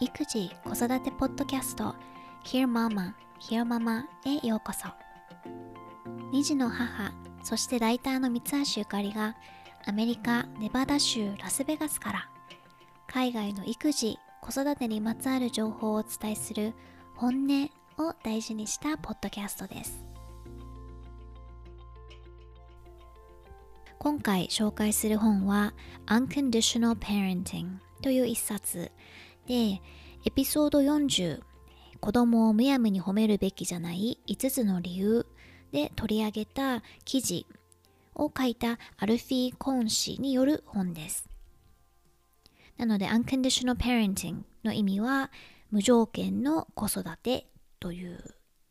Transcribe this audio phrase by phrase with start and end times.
[0.00, 1.94] 育児・子育てポッドキャスト
[2.44, 4.88] Hear Mama, Hear Mama へようこそ。
[6.32, 9.36] 2児の母そしてライターの三橋ゆかりが
[9.84, 12.28] アメリカ・ネバダ州ラスベガスから
[13.06, 16.72] 海外の育児・子育てにまつわる情報をお伝えする
[17.16, 17.70] 本音
[18.02, 20.07] を大事にしたポッドキャストです。
[23.98, 25.74] 今回紹介する本は
[26.06, 28.92] Unconditional Parenting という一冊
[29.48, 29.80] で
[30.24, 31.40] エピソード40
[31.98, 35.26] 子供をむやみに褒めるべきじゃない5つの理由
[35.72, 37.44] で取り上げた記事
[38.14, 41.28] を書いたアルフィー・コーン氏による本です。
[42.76, 45.32] なので Unconditional Parenting の意味は
[45.72, 47.48] 無条件の子育て
[47.80, 48.22] という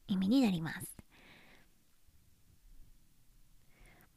[0.08, 0.97] 意味になります。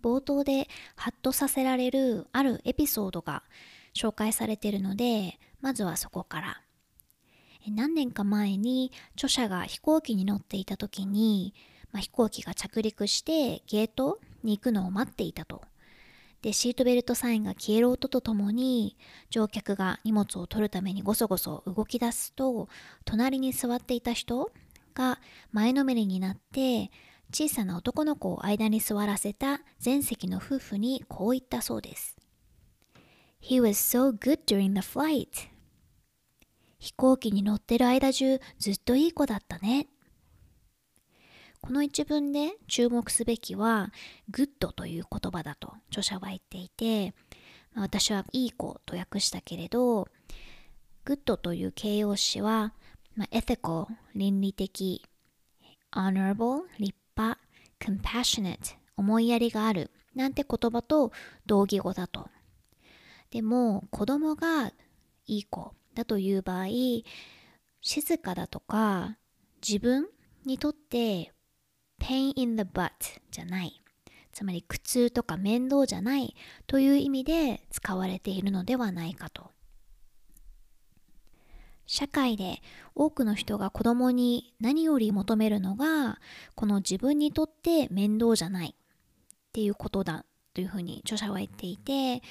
[0.03, 3.43] 冒頭でハッとさせられるあるエピソードが
[3.95, 6.63] 紹介されているのでまずはそこから。
[7.69, 11.52] 何年か前に著者が飛行機に乗っていた時に、
[11.93, 15.63] まあ、飛行機が着陸してゲートに行くのを待っていたと。
[16.43, 18.96] でシートベルトサインが消える音とともに
[19.29, 22.69] 乗客が荷物を取るためにごそごそ動き出すと
[23.05, 24.51] 隣に座っていた人
[24.95, 25.21] が
[25.52, 26.91] 前のめりになって
[27.33, 32.17] 小さな男の子を間に座らせた前席の夫婦にこう言ったそうです。
[33.41, 35.29] He was so good during the flight.
[36.79, 39.87] 飛行機に乗ってる間中ずっといい子だったね。
[41.61, 43.93] この一文で注目すべきは
[44.31, 47.15] good という言葉だと著者は言っていて、
[47.75, 50.09] 私はいい子と訳したけれど
[51.05, 52.75] good という形容詞は、
[53.15, 55.03] まあ、ethical 倫理的
[55.93, 56.95] honorable 立
[57.80, 61.13] compassionate 思いやりがあるなんて言葉と
[61.47, 62.29] 同義語だと。
[63.30, 64.72] でも子供が
[65.27, 66.67] いい子だという場合
[67.81, 69.17] 静かだとか
[69.67, 70.09] 自分
[70.45, 71.33] にとって
[72.01, 72.91] pain in the butt
[73.31, 73.81] じゃない
[74.33, 76.34] つまり苦痛とか面倒じゃない
[76.67, 79.51] という意味で使われているのではないかと
[81.93, 82.62] 社会で
[82.95, 86.21] 多くの人が子供に何より求めるのが
[86.55, 88.77] この自分にとって面倒じゃない。
[88.77, 90.25] っていうことだ
[90.55, 92.23] というふうに著者は言っていて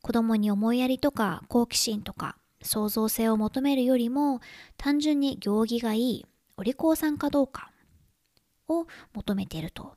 [0.00, 4.38] 子供に思いやりとか好奇心とか創造性を求めるよりも
[4.76, 7.72] 単純に行儀がいいお利口さんかどうか
[8.68, 9.96] を求めていると。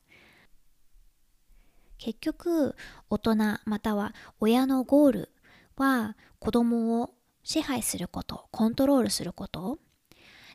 [1.98, 2.74] 結局
[3.10, 5.28] 大人または親のゴール
[5.76, 7.13] は子供を
[7.44, 9.78] 支配すること、コントロールすること。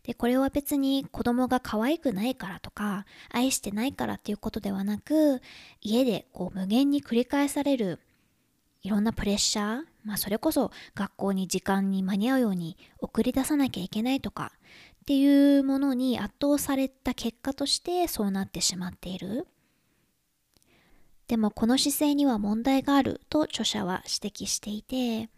[0.03, 5.41] で、これは別に子供が可愛くないからとか、愛してないからっていうことではなく、
[5.81, 7.99] 家でこう無限に繰り返される
[8.81, 14.53] いろんなプレッシャー、まあそれこそ学校に時間に間に合うように送り出さなきゃいけないとか
[15.01, 19.47] っていうものに圧倒された結果としてそうなってしまっている。
[21.27, 25.29] でもこの姿勢には問題があると著者は指摘していて、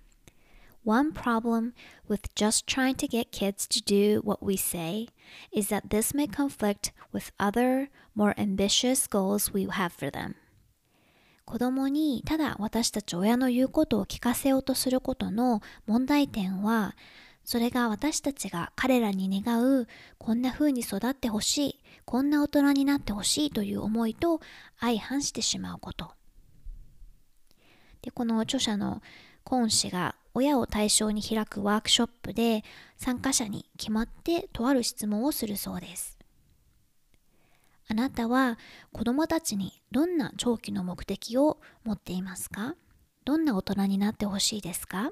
[0.84, 1.74] One problem
[2.10, 5.10] with just trying to get kids to do what we say
[5.52, 10.36] is that this may conflict with other, more ambitious goals we have for them.
[11.46, 16.96] 子供にただ私たち親の言うことを聞かせようとすることの問題点は、
[17.44, 19.88] それが私たちが彼らに願う
[20.18, 24.40] こんな風に育ってほしい、こんな大人になってほしいという思いと
[24.80, 26.12] 相反してしまうこと。
[28.02, 29.02] で、この著者の
[29.44, 32.64] コーン氏が親を対象に開くワークショップで
[32.98, 36.18] 参加者に決まってとある質問をするそうです。
[37.90, 38.58] あなたは
[38.94, 42.76] 子供たちにどんな長期の目的を持っていますか？
[43.26, 45.12] どんな大人になってほしいですか？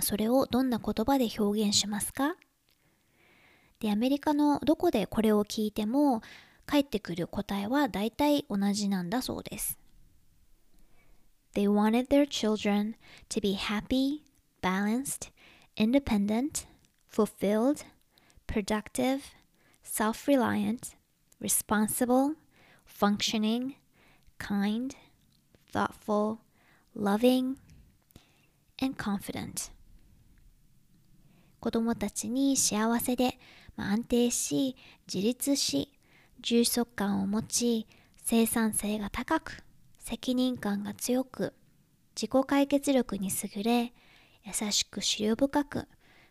[0.00, 2.36] それをどんな言葉で表現しますか？
[3.80, 6.20] で、アメリカのどこでこれを聞いても
[6.66, 9.78] 返ってくる答えは大体同じなんだそうです。
[11.53, 12.95] They wanted their children
[13.29, 14.23] to be happy,
[14.61, 15.31] balanced,
[15.75, 16.65] independent,
[17.07, 17.83] fulfilled,
[18.45, 19.33] productive,
[19.83, 20.95] self reliant,
[21.39, 22.35] responsible,
[22.85, 23.75] functioning,
[24.37, 24.95] kind,
[25.71, 26.39] thoughtful,
[26.93, 27.57] loving,
[28.79, 29.71] and confident.
[31.59, 33.37] 子供たちに幸せで、
[33.75, 34.75] まあ、安定し、
[35.11, 35.91] 自立し、
[36.39, 37.87] 充足感を持ち、
[38.23, 39.63] 生産性が高く、
[40.02, 41.54] 責任感が強く、
[42.14, 43.92] 自己解決力に優れ、
[44.44, 45.02] 優しく思
[45.32, 45.88] 慮深く、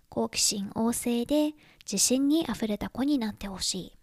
[0.09, 1.53] 好奇心旺盛で
[1.85, 3.97] 自信にあふれた子になってほしい。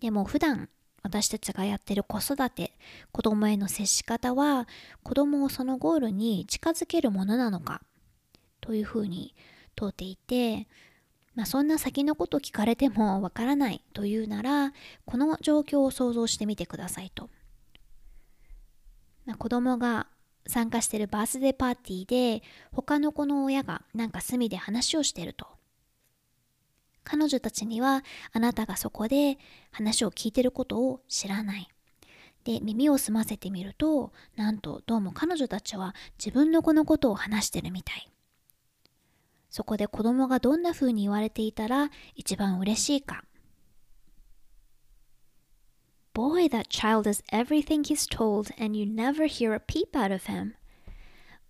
[0.00, 0.68] でも普段
[1.02, 2.72] 私たちがやってる子育て、
[3.12, 4.68] 子供への接し方は
[5.02, 7.80] 子供をそのゴールに近づけるものなのか
[8.60, 9.34] というふうに
[9.74, 10.68] 問うていて、
[11.34, 14.72] まあ、そんな先のこと聞かれてもわからないというなら
[15.04, 17.30] この状況を想像してみてくださいと。
[19.26, 20.06] ま、子供が
[20.46, 22.42] 参加してるバースデーパーティーで
[22.72, 25.46] 他の子の親がなんか隅で話をしてると。
[27.04, 28.02] 彼女たちには
[28.32, 29.38] あなたがそこで
[29.70, 31.68] 話を聞いてることを知らない。
[32.44, 38.10] で耳を澄ませてみるとなんとどうも彼女たちは自分の子のことを話してるみたい。
[39.50, 43.24] そこで子供がどんな風に言われていたら一番嬉しいか。
[46.16, 50.54] Boy, that child is everything he's told and you never hear a peep out of him.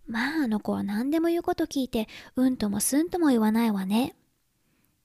[0.09, 4.17] まああの子は何でも言うこと聞いてうんともすんとも言わないわね。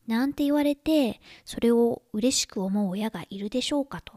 [0.07, 4.13] なんて言われて、それを嬉しく思う親がいるでしょうかと。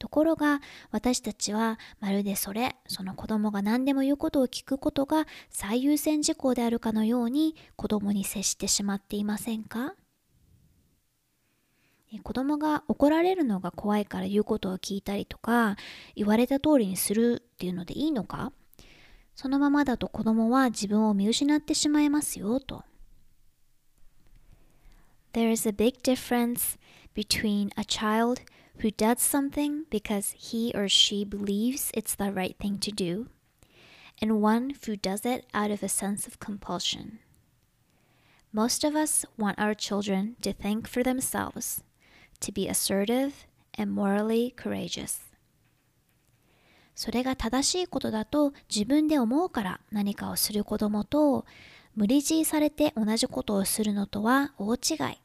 [0.00, 9.94] ところが私たちはまるでそれその子供が何でも言うことを聞くことが最優先事項であるかのように子供に接してしまっていませんか？
[12.20, 15.76] 子供が怒られるのが怖いから言うことを聞いたりとか
[16.14, 18.52] 言われた通りにするっていうのでいいのか
[19.34, 22.84] そのままだと子供は自分を見失ってしまいますよと。
[25.32, 26.78] There is a big difference
[27.14, 28.42] between a child
[28.78, 33.26] who does something because he or she believes it's the right thing to do
[34.22, 37.18] and one who does it out of a sense of compulsion.
[38.52, 41.82] Most of us want our children to think for themselves,
[42.44, 43.32] to be assertive
[43.78, 45.20] and morally courageous.
[46.94, 51.44] それが正しいことだと自分で思うから何かをする子供と
[51.96, 55.20] 無理強いされて同じことをするのとは大違い。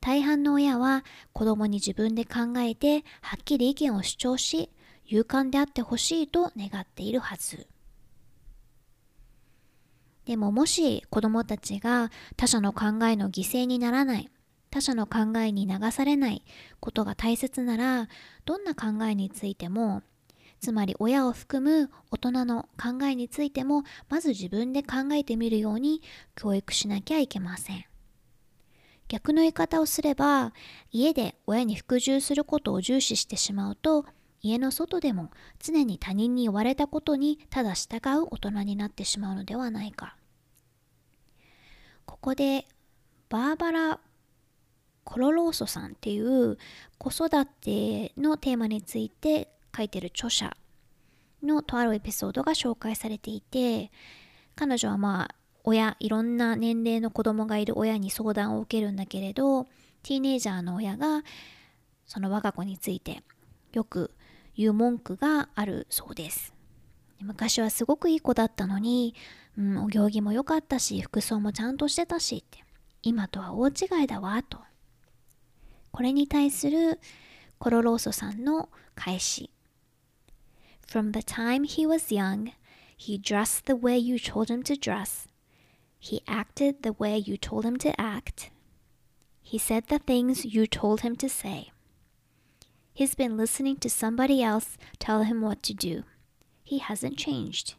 [0.00, 1.04] 大半の親は
[1.34, 4.70] 子供に自分で考えてはっきり意見を主張し
[5.04, 7.66] 勇敢であってほしいと願っているはず
[10.24, 14.30] でももし子供たちが他者の考えの犠牲にならない
[14.70, 16.44] 他者の考えに流されない
[16.80, 18.08] ことが大切なら
[18.44, 20.02] どんな考えについても
[20.60, 26.02] つまり親を含む大人の考えについてもまず自分で考えてみるように
[26.36, 27.84] 教育しなきゃいけません。
[29.08, 30.52] 逆の言い方をすれば
[30.92, 34.04] 家で親に服従することを重視してしまうと
[34.40, 40.16] 家の外でも常に他人に言われたことにただ従う大人になってしまうのではないか
[42.06, 42.66] ここで
[43.28, 44.00] バーバラ・
[45.10, 46.56] コロローソさんっていう
[46.96, 50.56] 子育てのテーマについて書いてる著者
[51.42, 53.90] のとあるエピソードが紹介されていて
[54.54, 55.34] 彼女はまあ
[55.64, 59.64] 親いろんな年齢の子供がいる親に相談を受けるんだけれど
[60.04, 61.24] ティーネイジャーの親が
[62.06, 63.24] その我が子について
[63.72, 64.12] よく
[64.56, 66.54] 言う文句があるそうです。
[67.20, 69.14] 昔はすごくいい子だったのに、
[69.58, 72.64] うん、お行儀も良かったし服装もちゃんとしてたしって
[73.02, 74.69] 今とは大違いだわと。
[75.91, 76.99] これに対する
[77.57, 79.49] コロローソさんの返し
[80.87, 82.51] From the time he was young,
[82.97, 85.27] he dressed the way you told him to dress
[86.05, 88.51] He acted the way you told him to act.
[89.41, 91.71] He said the things you told him to say.
[92.93, 96.03] He's been listening to somebody else tell him what to do.
[96.63, 97.73] He hasn't changed.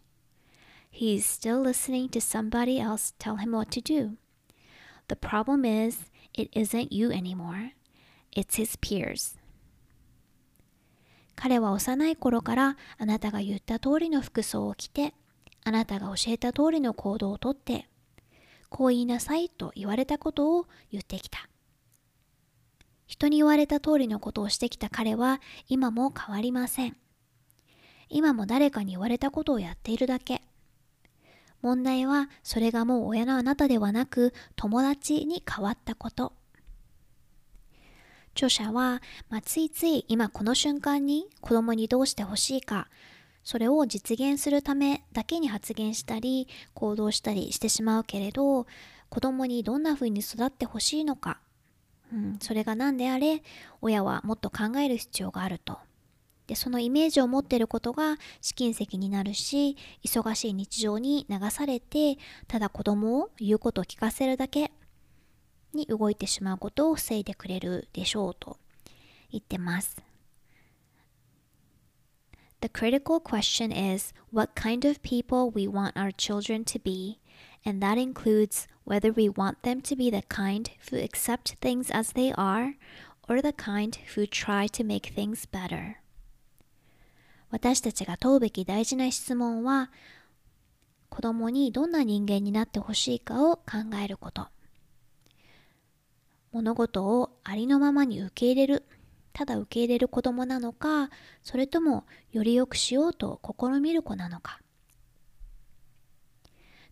[0.90, 4.16] He's still listening to somebody else tell him what to do.
[5.06, 7.74] The problem is, it isn't you anymore.
[8.35, 9.37] It's his peers.
[11.35, 15.13] 彼は幼い頃からあなたが言った通りの服装を着て、
[15.63, 17.87] あなたが教えた通りの行動をとって、
[18.69, 21.49] こう言いなさいと言われたことを言ってきた。
[23.05, 26.95] 人に言われた通りのことをしてきた彼は今も変わりません。
[28.07, 30.41] 今も誰かに言われたことをやっているだけ。
[31.61, 36.33] 問題はそれがもう親のあなたではなく友達に変わったこと。
[38.33, 42.87] 著者は、まあ、ついつい今この瞬間に子供にどうしてほしいか
[43.43, 48.67] それを実現するためだけに発言したり行動したりしてしまうけれど
[49.09, 51.39] 子供にどんな風に育ってほしいのか、
[52.13, 53.41] うん、それが何であれ
[53.81, 55.79] 親はもっと考える必要があると。
[56.47, 64.73] でそのイメージを持ってることが試金石になるし忙しい日常に流されてただ子供を言うことを聞かせるだけ
[65.73, 68.57] に動いてしまうことを防いでくれるでしょうと
[69.31, 70.01] 言ってます。
[72.61, 77.19] The critical question is what kind of people we want our children to be,
[77.65, 82.13] and that includes whether we want them to be the kind who accept things as
[82.13, 82.75] they are
[83.27, 85.95] or the kind who try to make things better.
[87.49, 89.89] 私たちが問うべき大事な質問は、
[91.09, 94.47] 子供にどんな人間になってほしいかを考えること。
[96.51, 98.83] 物事をありのままに受け入れる。
[99.33, 101.09] ただ受け入れる子供なのか、
[101.43, 104.59] それともより良くしようと試みる子なのか。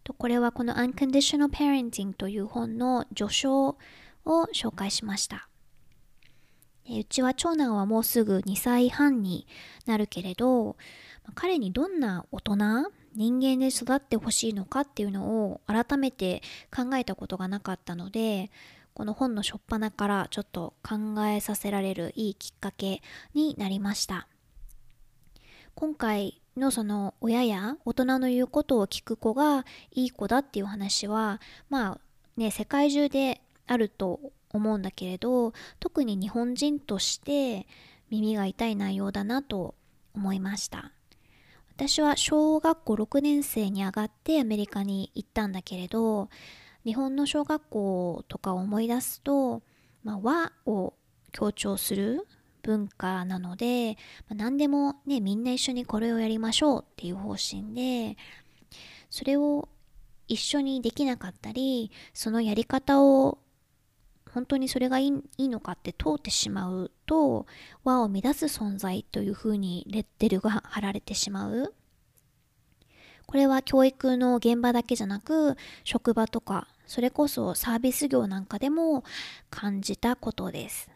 [0.04, 3.78] とこれはこの Unconditional Parenting という本の序章を
[4.54, 5.50] 紹介しました。
[6.90, 9.46] うちは長男はもうすぐ2歳半に
[9.86, 10.78] なるけれど、
[11.36, 12.56] 彼にどんな大人、
[13.16, 16.42] 人間で育ってほしいのかっていうのを改めて
[16.76, 18.50] 考えたことがなかったので、
[19.00, 23.02] この本の初っ端からちょっと考えさせられるいいきっかけ
[23.34, 24.28] になりました。
[25.74, 31.40] 今回のその親や大人の言うことを聞く子がいい子だっていう話は
[31.70, 32.00] まあ
[32.36, 37.68] ね世界中であると思うんだけれど特に日本人として
[38.10, 39.76] 耳が痛い内容だなと
[40.14, 40.92] 思いました
[41.70, 46.28] 私は小学校6年生に上がってアメリカに行ったんだけれど
[46.90, 49.62] 日本の小学校とかを思い出すと、
[50.04, 50.96] まあ、和を
[51.32, 52.26] 強調する
[52.64, 53.96] 文化なので、
[54.28, 58.18] まあ、何でもねみんな一緒にこれをやりましょうっていう方針で
[59.12, 59.70] それを
[60.28, 63.38] 一緒にできなかったりそのやり方を
[64.34, 67.46] 本当にそれがいいのかって通ってしまうと
[67.84, 71.76] 和を乱す存在というふうにレッテルが貼られてしまう。
[73.28, 79.04] これは教育の現場だけじゃなく職場とかそれこそサービス業なんかでも
[79.52, 80.90] 感じたことです。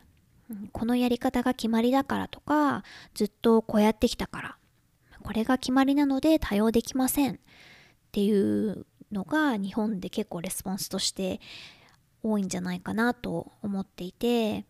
[0.71, 2.83] このやり方が決まりだからとか
[3.13, 4.57] ずっとこうやってきたから
[5.21, 7.35] これが決まりなので対応できません。
[7.35, 7.37] っ
[8.11, 11.39] ていうのが日本で結構レスポンスとして
[12.23, 14.65] 多いんじゃないかなと思っていて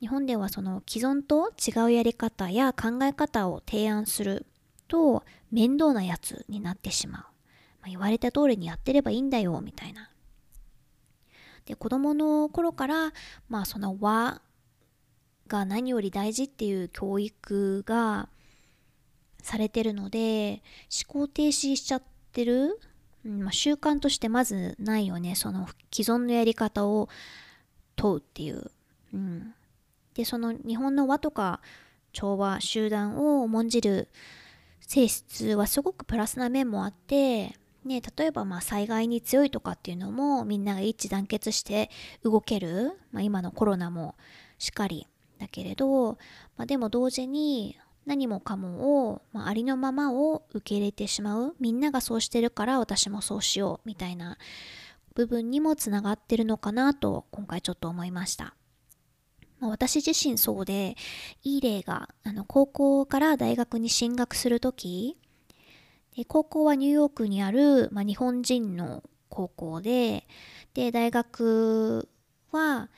[0.00, 4.46] 日本ではその既存と違うやり方や考え方を提案する
[4.86, 7.28] と面倒なやつになってしまう、ま
[7.86, 10.11] あ、言われた通りにやってればいいんだよみたいな。
[11.66, 13.12] で子供の頃から
[13.48, 14.40] まあその和
[15.48, 18.28] が何より大事っていう教育が
[19.42, 20.62] されてるので
[21.06, 22.02] 思考停止しちゃっ
[22.32, 22.78] てる、
[23.24, 25.34] まあ、習慣としてまずないよね。
[25.34, 27.08] その既存のやり方を
[27.96, 28.70] 問うっていう、
[29.12, 29.54] うん、
[30.14, 31.60] でその日本の和とか
[32.12, 34.08] 調和集団を重んじる
[34.80, 41.90] 性質はすごくプラスな面もあってね、例えばまあ災害に強いとかっていうのもみんなが一致団結して
[42.22, 44.14] 動ける、まあ、今のコロナも
[44.58, 45.08] しっかり
[45.38, 46.12] だけれど、
[46.56, 54.38] まあ、でも同時に何もかもを、まあ、ありのままを受け入れてしまうみんながそうしてるから私もそうしようみたいな
[55.14, 58.54] 部分にもつながってるのかなと今回ちょっと思いました。
[59.60, 60.96] まあ、私自身そうで
[61.44, 65.16] いい例があの高校から大学に進学する時
[66.16, 70.26] で高校はニューヨークにある、まあ、日本人の高校で
[70.74, 72.08] で大学
[72.50, 72.88] は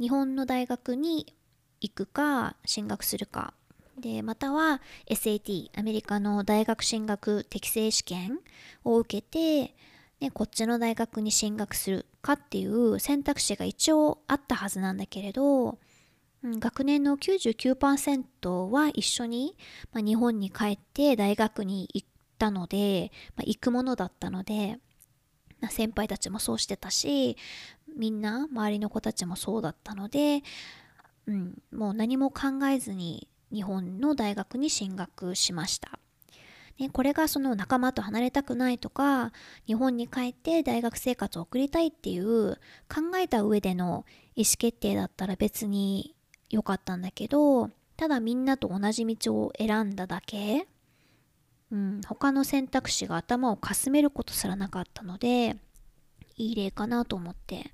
[0.00, 1.34] 日本の大学に
[1.80, 3.54] 行くか進学するか。
[3.98, 8.40] でまたは SAT アメリカの大学進学適正試験
[8.84, 9.74] を受けて
[10.20, 15.78] でこっちの大学に進学するかっていう選択肢が一応あったはずなんだけれど、
[16.52, 19.56] 学年の99%は一緒に、
[19.92, 24.78] まあ、日本に帰って大学に行ったので、まあ、行くものだったので、
[25.60, 27.36] まあ、先輩たちもそうしてたし
[27.96, 30.42] みんな周りの子たちもそうだったので
[31.26, 35.98] うん、もう何も考えずに日本の大学に進学しました。
[36.78, 39.32] ね、これがその仲間と離れたくないとか
[39.66, 46.15] 日本に帰って大学生活を送りたいっていう考えた上での意思決定だったら別に
[46.50, 50.66] 良かったんだけどただみんなと同じ道を選んだだけ、
[51.70, 55.56] うん、他の選択肢が頭をかすめることすらなかったので
[56.36, 57.72] いい例かなと思って。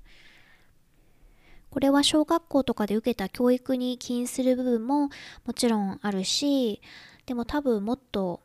[1.69, 5.09] これは小学校とかで受けた教育に起因する部分も
[5.43, 6.83] もちろんあるし
[7.25, 8.41] でも多分もっと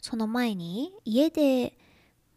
[0.00, 1.74] その前に家で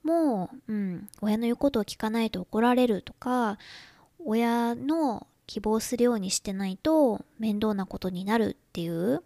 [0.03, 3.58] もう、うん、親の言うことを聞かないと怒られるとか
[4.24, 9.23] 親の希望するようにしてないと面倒なことになるっていう。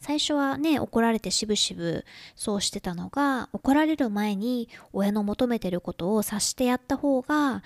[0.00, 2.04] 最初はね怒られてしぶしぶ
[2.36, 7.62] そうしてたのが怒られる前に親の求めてることを察してやった方が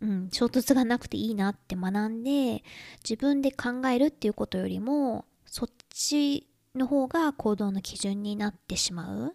[0.00, 2.62] うん、衝突がなくていいなって学んで
[3.02, 9.34] 自分で考えるっていうことよりもそっちの方が行動の基準になってしまう。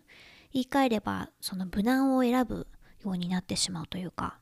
[0.54, 2.68] 言い換えればその無難を選ぶ
[3.04, 4.41] ようになってしまうというか。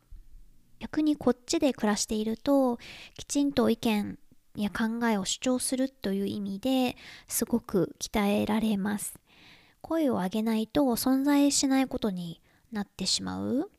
[0.79, 2.77] 逆にこっちで暮らしていると
[3.17, 4.17] きちんと意見
[4.55, 6.95] や考えを主張するという意味で
[7.27, 9.19] すごく鍛えられます。
[9.81, 13.71] 声を上げないと存在しないことになってしまう。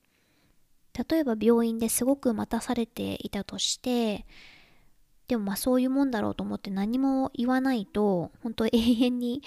[1.11, 4.27] 例えば病院ですごく待たされていたとして
[5.29, 9.43] でもまあそういうもんだろうと思って何も言わないと本当永遠に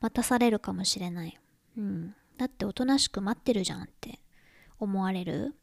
[0.00, 1.38] 待たされるかもしれない。
[1.76, 2.14] うん。
[2.38, 4.20] だっておとなしく待ってるじゃんって
[4.78, 5.56] 思われる。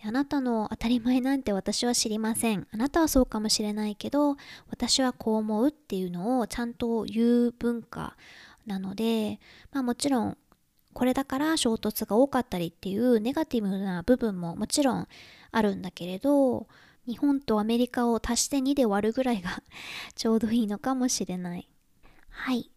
[0.00, 2.66] であなたの当たり前なんて私は知りません。
[2.72, 4.36] あなたはそうかもしれないけど
[4.70, 8.16] 私はこう思うっていうのをちゃんと言う文化
[8.66, 9.40] なので、
[9.72, 10.38] まあもちろん
[10.94, 15.06] これだから衝突が多かったりっていうネガティブな部分ももちろん
[15.52, 16.66] あるんだけれど
[17.06, 19.62] 日本とアメリカを足して2で割るぐらいが
[20.16, 21.68] ちょうどいいのかもしれない。
[22.30, 22.70] はい。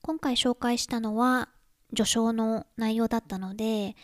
[0.00, 1.50] 今回紹介したのは
[1.94, 3.96] 序章の内容だったので、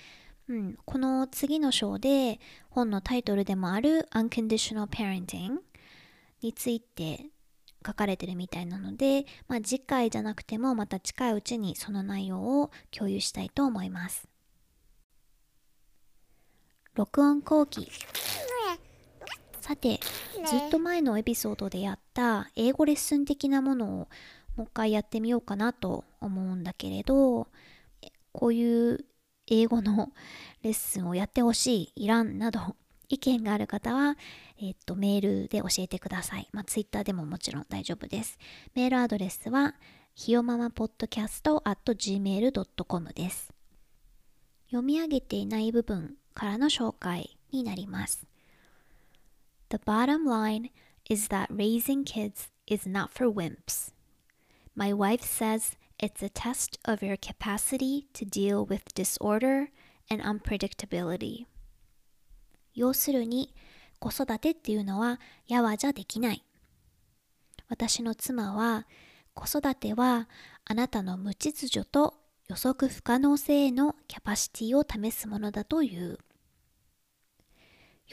[0.48, 2.38] うん、この次の章で
[2.70, 5.56] 本のタイトルでもある Unconditional Parenting
[6.40, 7.26] について
[7.84, 14.28] 書かれてるみたいなので、まあ、次回じゃなくてもまた近いうちにその内容を共有したいと思います。
[16.94, 17.90] 録音後期
[19.60, 20.00] さて
[20.46, 24.08] ずっと前のエピソードでやった英語レッスン的なものをも
[24.58, 27.48] う一回やってみようかなと思うんだけれど
[28.32, 29.04] こういう
[29.46, 30.12] 英語の
[30.62, 32.76] レッスンをやってほしい、いらんなど
[33.08, 34.16] 意見がある方は、
[34.60, 36.48] えっと、メールで教えてください。
[36.52, 38.38] まあ、ツイッターでももちろん大丈夫です。
[38.74, 39.74] メールアドレスは、
[40.14, 43.52] ひよままポッドキャスト at gmail.com です。
[44.66, 48.26] 読み上げていない部分からの紹介になります。
[49.68, 50.70] The bottom line
[51.08, 53.92] is that raising kids is not for wimps.
[54.74, 59.68] My wife says it's a test of your capacity to deal with disorder
[60.10, 61.46] and unpredictability.
[62.74, 63.54] 要するに、
[63.98, 66.44] 子育てっていうのはやわじゃできない。
[67.68, 68.86] 私の妻は、
[69.34, 70.28] 子育ては
[70.64, 72.14] あなたの無秩序と
[72.48, 76.18] 予測不可能性へのキャパシティを試すものだという。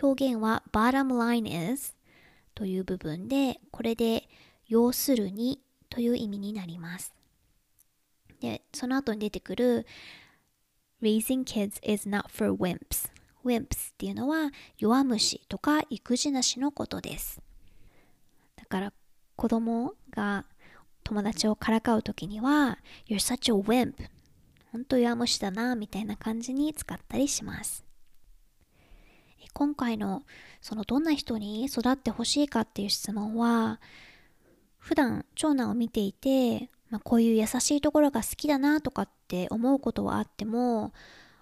[0.01, 1.95] 表現は bottom line is
[2.55, 4.27] という部分で、これで
[4.67, 7.13] 要するにという意味になります。
[8.43, 9.85] で、その後に出てくる
[11.01, 13.09] Raising kids is not for wimps.
[13.45, 17.41] wimps っていうのは弱虫とか育児なしのことです。
[18.57, 18.93] だから
[19.37, 20.45] 子供が
[21.05, 23.93] 友達をからかうときには You're such a wimp
[24.73, 27.85] 本当弱虫だなみたいな感じに使ったりします。
[29.53, 30.23] 今回の
[30.61, 33.79] そのどんな人に育ってほしいかっていう質問は
[34.79, 40.93] 普段長男を見ていて、まあ、こういう優しいところが好きだなとかって思うことはあっても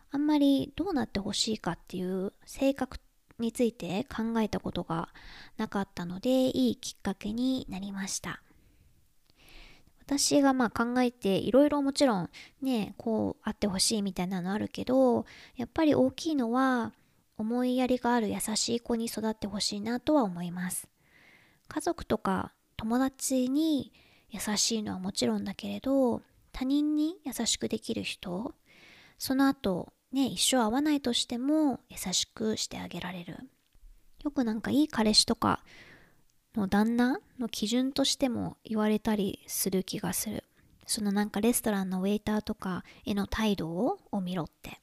[0.10, 3.00] あんまりどうなってほしいかっていう性格
[3.38, 5.10] について考えたことが
[5.58, 8.42] なかったのでいいきっかけになりました。
[10.06, 12.30] 私がまあ考えていろいろもちろん
[12.62, 15.26] ねこうあってほしいみたいなのあるけど
[15.58, 16.94] やっぱり大きいのは
[17.38, 20.88] 思いやりがある優しい子に育ってほしいなとは思います。
[21.68, 23.92] 家族とか友達に
[24.32, 28.54] 優しいのはもちろんだけれど他人に優しくできる人
[29.18, 33.38] その後ね一生会わないとしても優しくしてあげられる
[34.24, 35.62] よくなんかいい彼氏とか
[36.56, 40.44] の旦那の基準としても言われたりする気がする
[40.86, 44.82] そのなんかレストランのウェイターとかへの態度を見ろって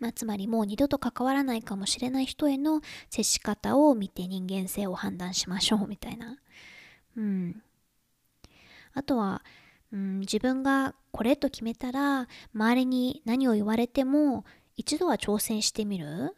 [0.00, 6.38] まあ、つまりもう二度と関わらないかもしれない人への接し方を見て人間性を判断しましょうみたいな。
[7.16, 7.62] うん。
[8.94, 9.42] あとは、
[9.92, 14.44] うん、自分がこれと決めたら周りに何を言われても
[14.76, 16.34] 一度は挑戦してみる？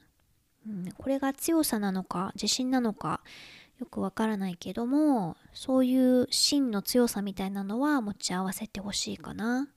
[0.67, 3.23] うん、これが強さなのか自信なのか
[3.79, 9.69] よくわからないけどもそういう真の強さみたいなのは持ち合わせてほしいかな。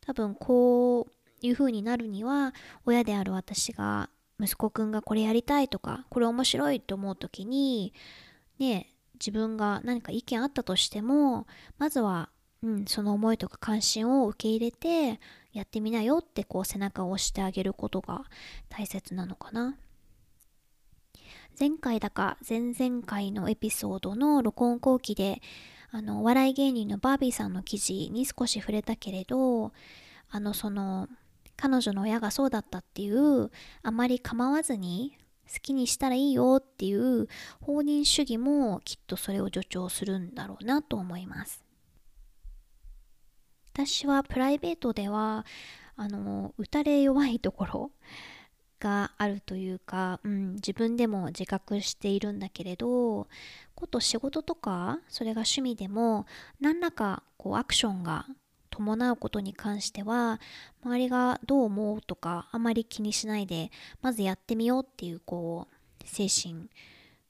[0.00, 2.54] 多分こういう風になるには
[2.84, 7.92] 親である私が息子くんがこれやりたいとかこれ面白いと思う時に
[8.58, 11.46] ね自分が何か意見あったとしても
[11.78, 12.30] まずは、
[12.62, 15.20] うん、その思いとか関心を受け入れて
[15.52, 18.24] やってみなよってこう背中を押してあげることが
[18.68, 19.76] 大切なのかな。
[21.58, 25.40] 前回だか前々回のエピソードの録音後期で
[25.90, 29.72] あのお笑い芸人のバービーさんの記事に少し触れたけれど
[30.28, 31.08] あのその
[31.56, 33.50] 彼女の親がそうだったっていう
[33.82, 35.16] あまり構わずに
[35.52, 37.28] 好きにしたらいいよっていう
[37.60, 41.64] 放任主義もきっとそれを助長するんだろうなと思います。
[43.72, 45.44] 私はプライベートでは
[45.96, 47.90] あの打たれ弱いところ
[48.80, 53.26] があるというか、うん、自分でも自覚しているんだけれど
[53.74, 56.26] こと仕事とかそれが趣味でも
[56.60, 58.26] 何らかこうアクションが
[58.76, 60.38] 伴うことに関しては
[60.84, 63.70] 周りがどう思うとかあまり気にしないで
[64.02, 66.68] まずやってみようっていうこう精神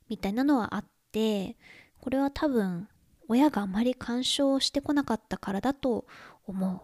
[0.08, 1.56] みたいなのはあって
[2.00, 2.88] これは多分
[3.28, 6.06] 親があまり干渉してこなかったからだと
[6.46, 6.80] 思う。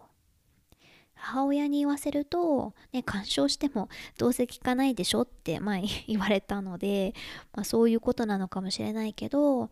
[1.15, 7.13] 母親に言わせると、ね、干渉してもどうせ聞かないでしょって前 言われたので、
[7.53, 9.69] まあ、そういうことなのかもしれないけど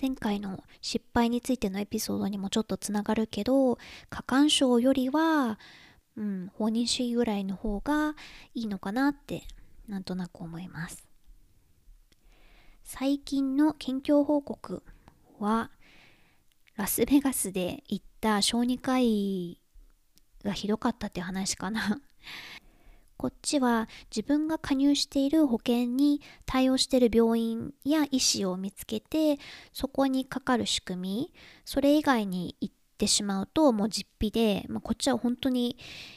[0.00, 3.78] 前回の失敗についてのエピソードにもちょっとつながるけど
[4.10, 5.58] 過干渉よりは、
[6.16, 8.14] うん、放任主義ぐらいの方が
[8.54, 9.42] いいのかなって
[9.88, 11.08] なんとなく思います。
[12.84, 14.82] 最近の近況報告
[15.38, 15.70] は
[16.76, 19.60] ラスベガスで行った小児科医
[20.44, 22.00] がひどかったって話かな。
[23.18, 29.40] こっちは自分が加入している保険に対応している病院や医師を見つけて
[29.72, 31.32] そこにかかる仕組み
[31.64, 35.76] それ以外に行ってしまうともう実費で、まあ、こっちは本当に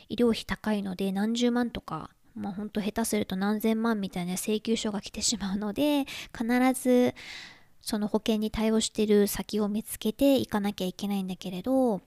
[0.10, 6.06] 医療費高いので何十万とかまあ本当下手すると何千万みたいな請求書が来てしまうので
[6.38, 6.46] 必
[6.80, 7.16] ず
[7.82, 12.02] その保険に対応している先を見つけて行かなきゃいけないんだけれど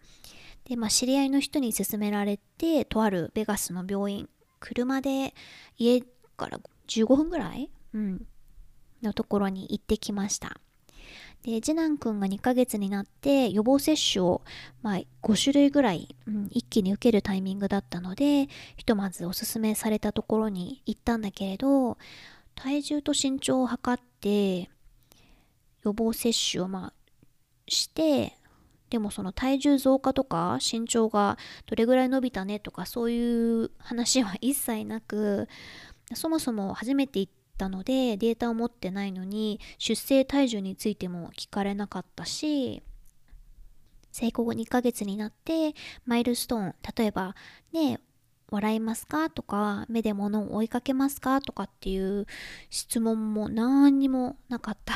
[0.67, 4.29] で、まあ、知り合いの人に勧められてとあるベガスの病院
[4.65, 5.35] 車で
[5.77, 6.01] 家
[6.39, 8.27] から15分ぐらい、うん、
[9.03, 10.59] のところに行ってきました。
[11.43, 14.41] で、次男くんが2ヶ月になって予防接種を、
[14.81, 18.49] まあ、5種類ぐらい、うん、一気に受けるタイミングだったので、
[18.79, 21.99] ひとまずおすすめされたところに行ったんだけれど、
[22.55, 24.71] 体重と身長を測って、
[25.83, 26.93] 予防接種をまあ
[27.69, 28.39] して、
[28.95, 35.49] でもその体重増加とか身長がどれぐらい伸びたねとかそういう話は一切なく
[36.15, 42.85] そもそも初めて行ったのでデータを持ってないのに出生体重についても聞かれなかったし
[44.13, 45.75] 生後2ヶ月になって
[46.07, 47.35] マイルストーン例えば
[47.73, 47.99] ね
[48.49, 52.29] 笑いますかとか目で物を追いかけますかとかっていう
[52.71, 54.95] 質問も何にもなかった。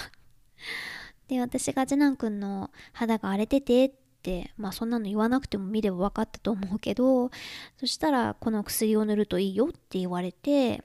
[1.29, 7.31] で、私が次男くんの肌が荒れててって、まあそんなの言わなくても見れば分かったと思うけど、
[7.79, 10.83] そしたらこの薬を塗るといいよって言われて、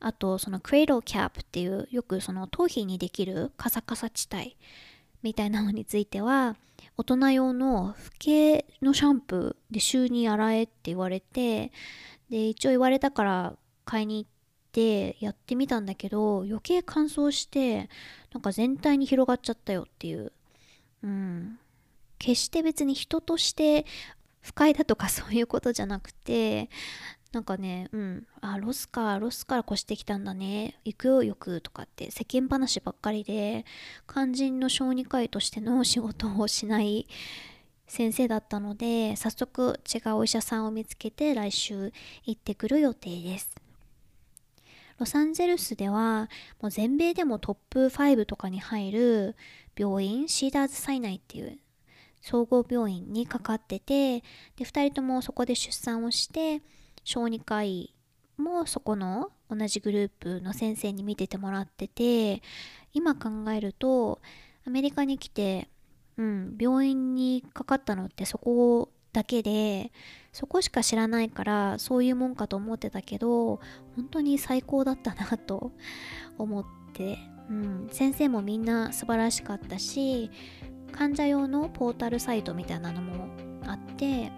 [0.00, 4.56] あとそのクレイドキャップっていうよくその頭皮にできるカサカサ地帯
[5.22, 6.56] みたいなのについては
[6.98, 11.72] 大人用のフケのシャンプーで週に洗えって言われて
[12.28, 13.56] で一応言われたから
[13.86, 14.30] 買いに行っ
[14.74, 17.88] てやってみたんだけど余計乾燥して
[18.32, 20.32] なんか全体に広がっちゃったよっていう。
[21.02, 21.58] うん。
[22.18, 23.84] 決して別に人として
[24.40, 26.68] 不快だとかそういうことじゃなくて、
[27.32, 33.64] なんかね、うん、あ、ロスか、ロスから越してきたんだね、行くよ、よくとかって世間話ばっかりで、
[34.08, 37.06] 肝心の小児科医としての仕事をしない
[37.86, 41.92] 先生だったので、早速違うお医者さんを見つけて来週
[42.24, 43.63] 行ってくる予定です。
[44.98, 46.28] ロサンゼルスでは
[46.60, 49.36] もう全米でもトップ5とかに入る
[49.76, 51.58] 病院シーダーズ・サイナイっていう
[52.20, 54.24] 総合病院にかかっててで
[54.60, 56.62] 2人ともそこで出産をして
[57.02, 57.92] 小児科医
[58.36, 62.42] もそこの同じグループの先生に見ててもらってて
[62.92, 64.20] 今考えると
[64.66, 65.68] アメリカに来て、
[66.16, 69.92] うん、病院にかかったのってそこだけで
[70.34, 73.60] そこしか知らないからそういうもんかと思ってたけど
[73.94, 75.70] 本当に最高だったなと
[76.36, 77.18] 思って、
[77.48, 80.32] うん、先生もみんな素晴らしかったし
[80.90, 83.28] 患者用のポータルサイトみたいなのも
[83.64, 84.32] あって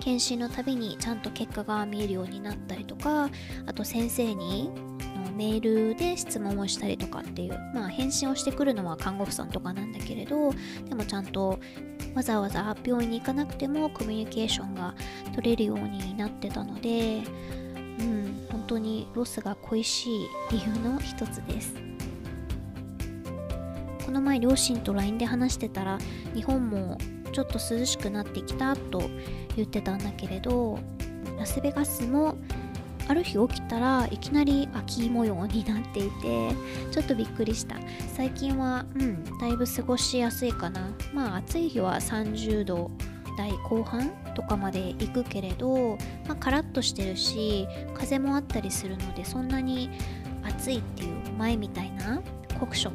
[0.00, 3.30] 検診のたびにちゃんと結果が見えるようになったりとか
[3.64, 4.72] あと先生に
[5.36, 10.52] メールで質問をしたりとかっていうまあ返信をしてくるのは看護婦さんとかなんだけれど
[10.88, 11.60] でもちゃんと
[12.14, 14.94] わざわざ病院に行かなくてもコミュニケーションが
[15.34, 17.22] 取れるようになってたので、
[17.98, 21.74] うん、本当にロスが恋しい理由の一つです。
[24.04, 25.98] この前両親と LINE で話してたら
[26.34, 26.98] 日本も
[27.32, 29.02] ちょっと涼しくなってきたと
[29.56, 30.78] 言ってたんだけれど
[31.38, 32.36] ラスベガスも
[33.12, 36.50] ある日起きたらいきなり秋模様になっていて
[36.90, 37.76] ちょっとびっくりした。
[38.16, 40.88] 最近はうんだいぶ過ごしやすいかな。
[41.12, 42.90] まあ暑い日は30度
[43.36, 49.90] 台後半とかまで行くけれど、まあ、カラッとしてるし風もあったりするのでそんなに
[50.42, 52.22] 暑いっていう前みたいな
[52.58, 52.90] 酷暑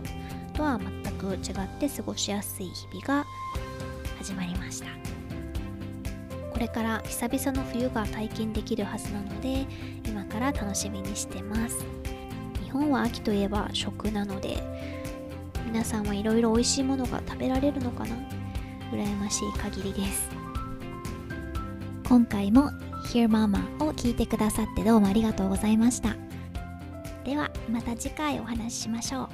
[0.53, 3.25] とは全く違って過ごしやすい日々が
[4.17, 5.16] 始まりました。
[6.57, 9.67] これから久々の冬が体験できるはずなので
[10.07, 11.85] 今から楽しみにしてます。
[12.63, 14.57] 日本は秋といえば食なので
[15.67, 18.15] 皆さんはいろいろ美味しいものが食べられるのかな？
[18.91, 20.31] 羨ましい限りです。
[22.09, 22.71] 今回も
[23.05, 26.15] Hear Mama を聞いてくださってどうもありがとうございました。
[27.23, 29.29] ではまた次回お話ししましょう。